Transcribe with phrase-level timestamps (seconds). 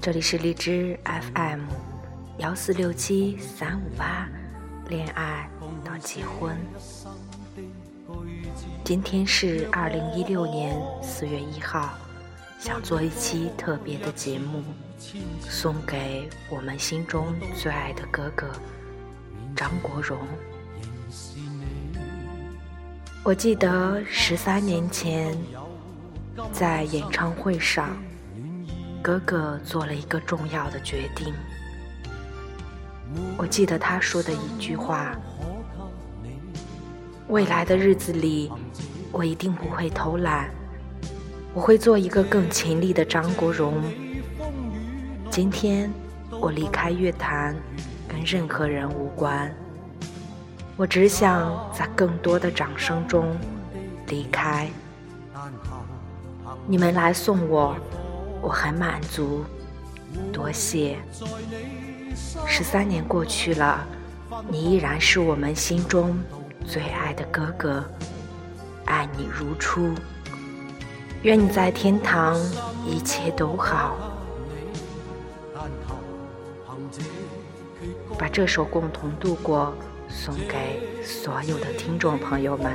[0.02, 1.62] 这里是荔枝 FM
[2.40, 4.28] 幺四六七三五八，
[4.90, 5.48] 恋爱
[5.84, 6.58] 到结婚。
[8.84, 11.88] 今天是二零一六年四月一号。
[12.60, 14.64] 想做一期特别的节目，
[15.42, 18.48] 送给我们心中最爱的哥哥
[19.56, 20.18] 张国荣。
[23.24, 25.38] 我记得十三年前，
[26.52, 27.98] 在演唱会上，
[29.02, 31.34] 哥哥做了一个重要的决定。
[33.38, 35.16] 我记得他说的一句话
[37.30, 38.52] ：“未来的日子里，
[39.12, 40.50] 我一定不会偷懒。”
[41.56, 43.82] 我会做一个更勤力的张国荣。
[45.32, 45.90] 今天
[46.42, 47.56] 我离开乐坛，
[48.10, 49.50] 跟任何人无关。
[50.76, 53.38] 我只想在更多的掌声中
[54.10, 54.70] 离开。
[56.68, 57.74] 你们来送我，
[58.42, 59.46] 我很满足，
[60.34, 60.98] 多谢。
[62.46, 63.80] 十三年过去了，
[64.50, 66.20] 你依然是我们心中
[66.68, 67.82] 最爱的哥哥，
[68.86, 69.94] 爱你如初。
[71.26, 72.38] 愿你在天堂
[72.86, 73.96] 一切都好，
[78.16, 79.74] 把这首共同度过
[80.08, 82.74] 送给所有的听众朋友们。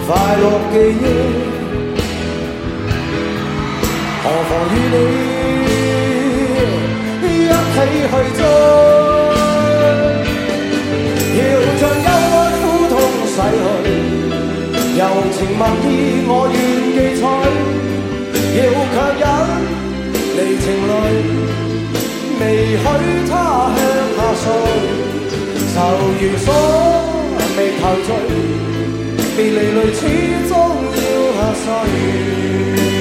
[0.07, 1.52] 快乐记忆。
[4.25, 4.43] 何妨与
[4.87, 5.05] 你
[7.27, 7.51] 一起
[8.07, 8.41] 去追，
[11.39, 11.41] 要
[11.81, 11.93] 将忧
[12.55, 12.95] 郁苦痛
[13.27, 13.35] 洗
[13.85, 13.87] 去。
[14.97, 15.01] 柔
[15.33, 15.89] 情蜜意，
[16.29, 16.55] 我愿
[16.95, 17.21] 记取。
[18.55, 18.57] 要
[18.95, 19.23] 强忍
[20.37, 20.91] 离情泪，
[22.39, 22.41] 未
[22.79, 22.83] 许
[23.29, 23.31] 它
[23.75, 23.77] 向
[24.15, 24.45] 下坠。
[25.75, 25.77] 愁
[26.23, 26.47] 如锁，
[27.59, 28.09] 未投进，
[29.37, 30.01] 别离泪始
[30.49, 30.53] 终
[32.71, 32.92] 要下垂。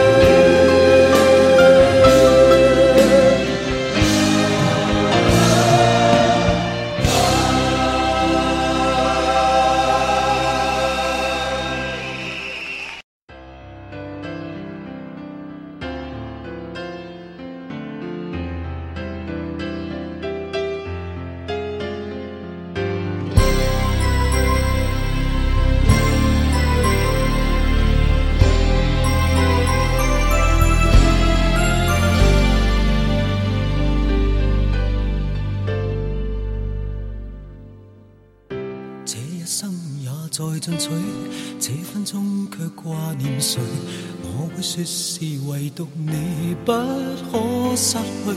[45.77, 48.33] 独你不可失去，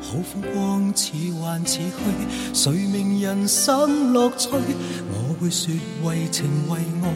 [0.00, 4.48] 好风光似幻似虚，谁明人生乐趣？
[4.52, 5.70] 我会说
[6.04, 7.08] 为情为爱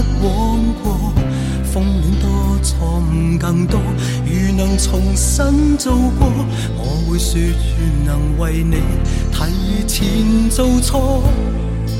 [0.01, 1.13] 不枉过，
[1.63, 3.79] 风恋多，错误更多。
[4.25, 6.31] 如能重新做过，
[6.77, 8.77] 我会说愿能为你
[9.31, 11.24] 提前做错。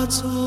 [0.00, 0.39] 化作。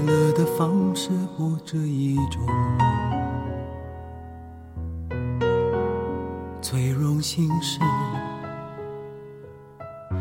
[0.00, 2.40] 快乐的方式不止一种，
[6.62, 7.80] 最荣幸是，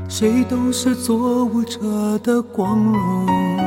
[0.09, 3.66] 谁都是作舞者的光荣。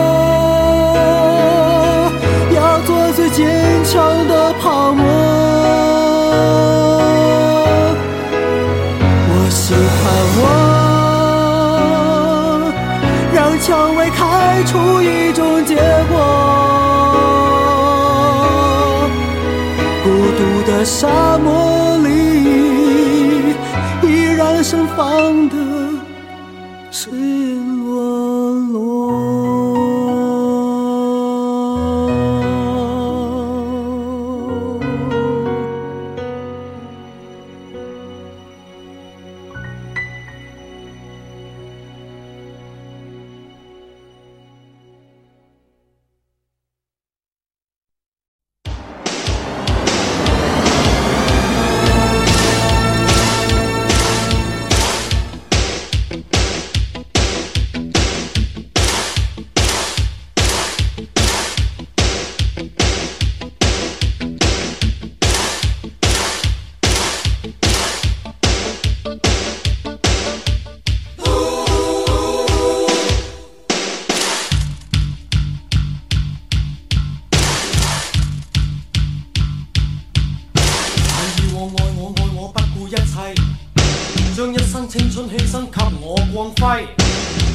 [84.35, 86.87] 将一生青春牺牲给我光辉，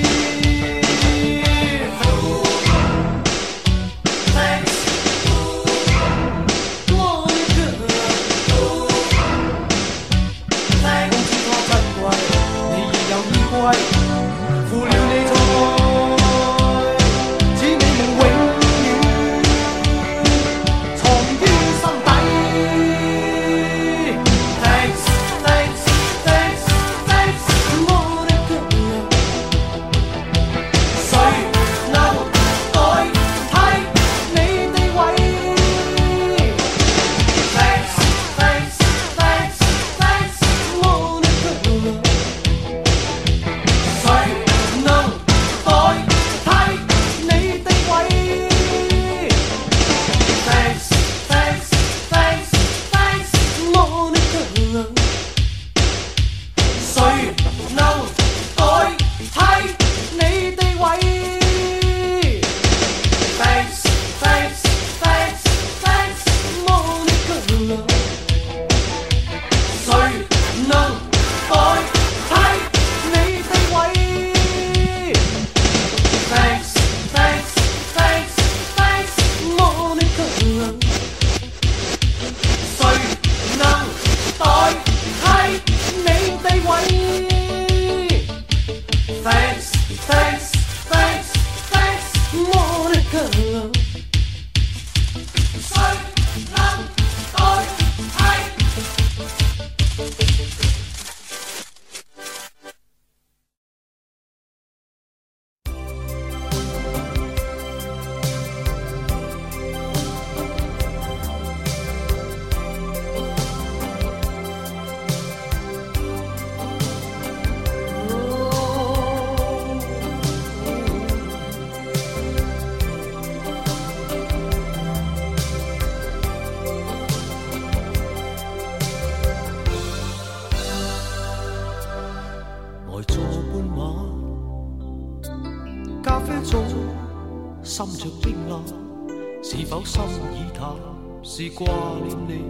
[141.25, 141.65] 是挂
[142.05, 142.43] 念你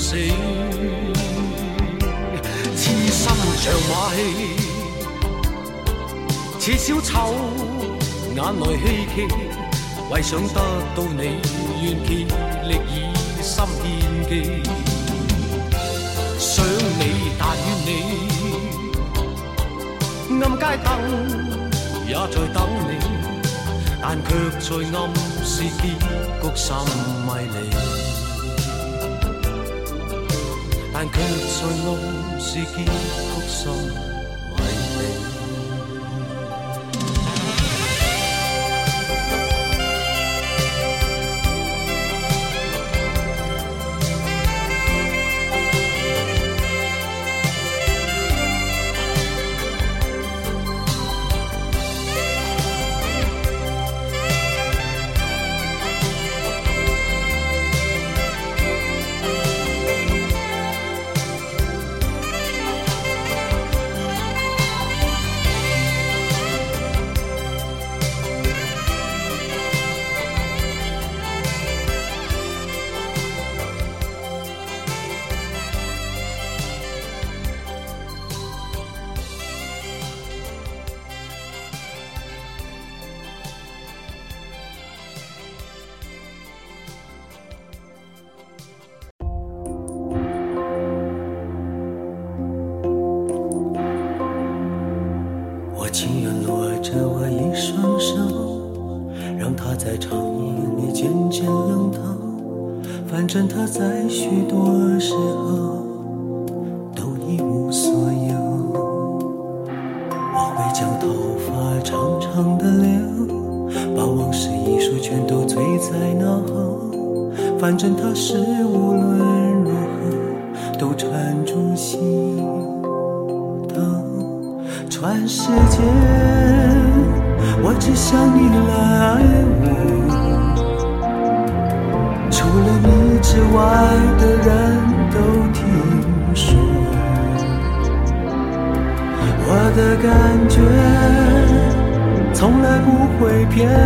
[0.10, 4.20] 死，痴心像马戏，
[6.58, 7.36] 似小丑
[8.34, 9.28] 眼内希冀，
[10.10, 10.60] 为想得
[10.96, 11.42] 到你，
[11.84, 12.10] 愿竭
[12.64, 13.86] 力以心献
[14.30, 14.34] 技。
[16.40, 17.92] 想你，但愿你，
[20.42, 20.88] 暗街灯
[22.08, 22.90] 也在等你，
[24.02, 25.00] 但却在暗
[25.44, 25.68] 示结
[26.40, 26.70] 局甚
[27.26, 28.16] 迷离。
[31.00, 34.17] 但却在暗示结局深。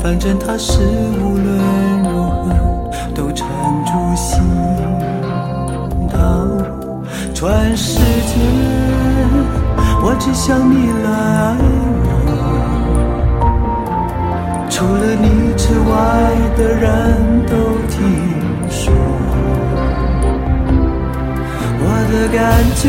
[0.00, 1.56] 反正它是无论
[2.04, 2.15] 如何。
[7.38, 8.34] 全世界，
[10.02, 11.38] 我只想你来爱
[12.24, 12.26] 我。
[14.70, 15.92] 除了你之外
[16.56, 16.82] 的人
[17.46, 17.52] 都
[17.92, 17.94] 听
[18.70, 18.90] 说，
[21.78, 22.40] 我的感
[22.80, 22.84] 觉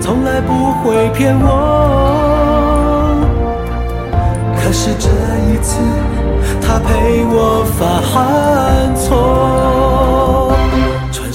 [0.00, 1.46] 从来不会骗我。
[4.62, 5.08] 可是这
[5.48, 5.80] 一次，
[6.64, 7.80] 他陪我犯
[8.94, 10.01] 错。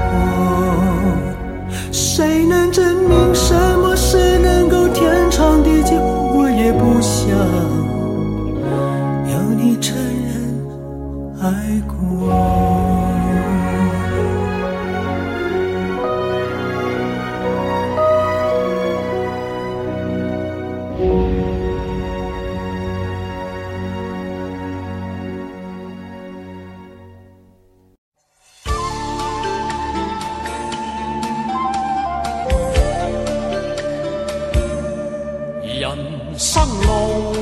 [36.39, 37.35] 生路，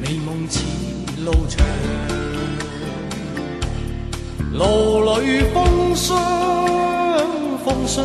[0.00, 0.64] 美梦似
[1.22, 1.66] 路长，
[4.54, 6.16] 路里风霜，
[7.62, 8.02] 风霜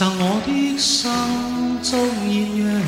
[0.03, 1.11] 赠我的心
[1.83, 2.81] 中艳阳，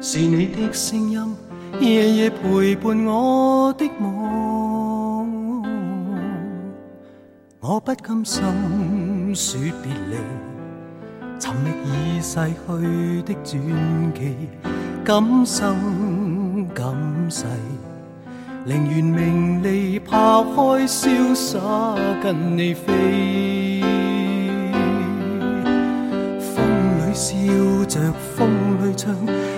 [0.00, 1.36] 是你的声音
[1.78, 5.62] 夜夜陪伴我的梦。
[7.60, 10.16] 我不甘心说别离，
[11.38, 14.34] 寻觅已逝去的传奇，
[15.04, 17.44] 今生今世，
[18.64, 19.85] 宁愿名利。
[19.98, 21.58] 抛开潇洒，
[22.22, 22.92] 跟你飞。
[26.40, 27.34] 风里笑
[27.88, 27.98] 着，
[28.34, 28.48] 风
[28.82, 29.14] 里唱，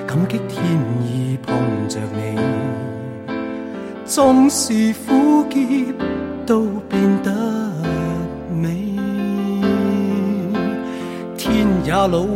[0.07, 0.65] 感激天
[1.03, 1.55] 意碰
[1.89, 2.39] 着你。
[4.05, 5.59] 纵是苦涩，
[6.47, 7.33] 都变得
[8.55, 8.93] 美。
[11.37, 12.27] 天也老，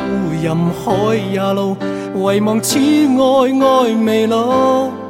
[0.42, 1.76] 任海也老，
[2.20, 5.01] 唯望此爱爱未老。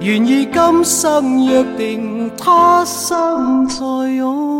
[0.00, 3.76] 愿意今生约定，他生再
[4.16, 4.59] 拥。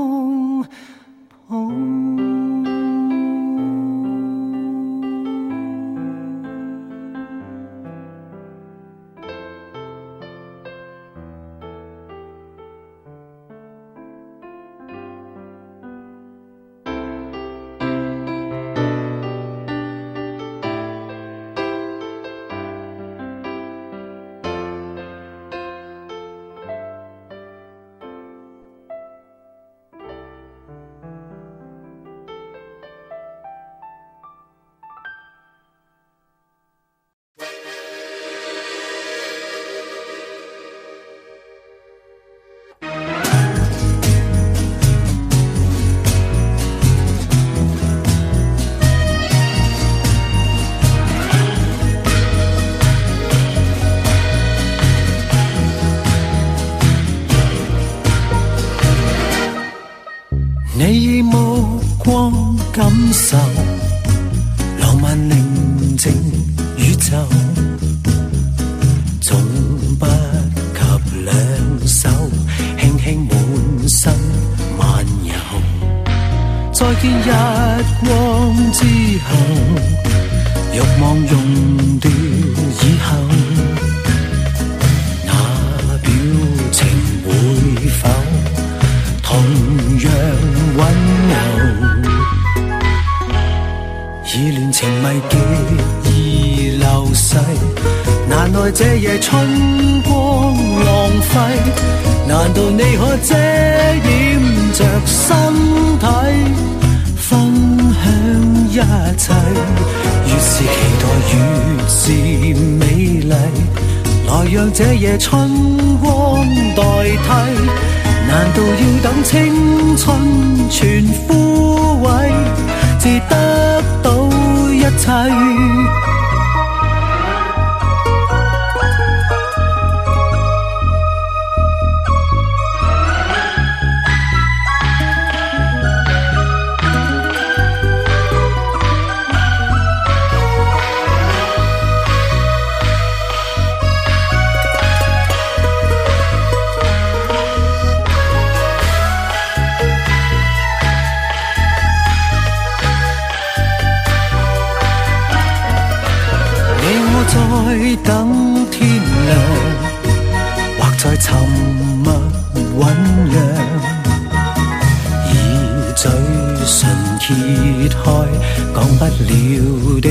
[169.60, 170.08] 遥的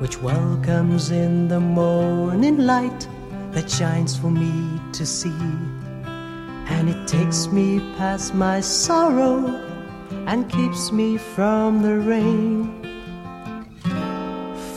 [0.00, 3.06] which welcomes in the morning light
[3.52, 5.36] that shines for me to see.
[6.72, 9.46] And it takes me past my sorrow
[10.26, 12.76] and keeps me from the rain.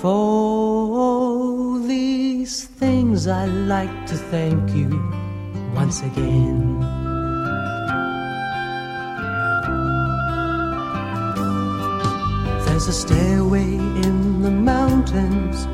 [0.01, 4.89] For all these things, I'd like to thank you
[5.73, 7.02] once again.
[12.73, 13.71] There's a stairway
[14.05, 15.67] in the mountains,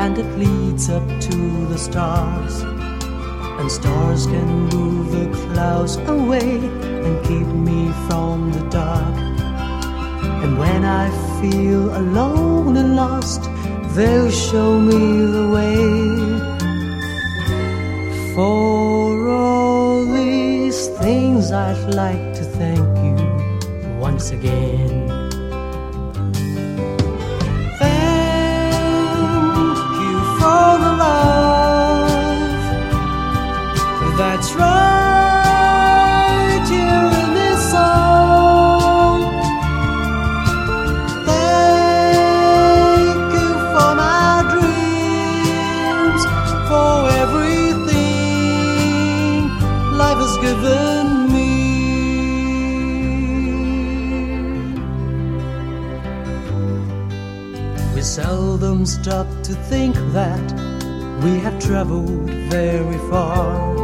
[0.00, 2.62] and it leads up to the stars.
[2.62, 9.14] And stars can move the clouds away and keep me from the dark.
[10.44, 11.10] And when I
[11.42, 13.42] feel alone and lost,
[13.94, 15.88] they'll show me the way.
[18.34, 23.16] For all these things, I'd like to thank you
[24.00, 24.95] once again.
[34.16, 36.14] that's right
[36.70, 39.32] here in this song.
[41.26, 46.22] Thank you for my dreams,
[46.70, 49.36] for everything
[49.98, 51.50] life has given me.
[57.94, 60.50] We seldom stop to think that
[61.22, 63.75] we have traveled very far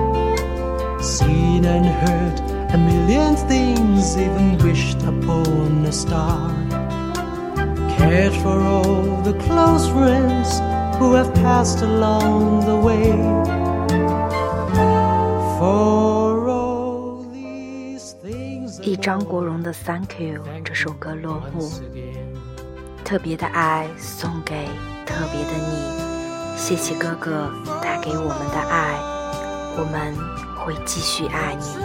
[1.11, 2.39] seen and heard
[2.73, 6.51] a million things, even wished upon a star.
[7.97, 10.59] Cared for all the close friends
[10.99, 13.11] who have passed along the way.
[15.57, 22.35] For all these things, 以张国荣的《Thank You》这首歌落幕， once again.
[23.03, 24.65] 特别的爱送给
[25.05, 27.49] 特别的你，谢谢哥哥
[27.81, 28.99] 带给我们的爱，
[29.77, 30.13] 我们
[30.64, 31.82] 会继续爱你。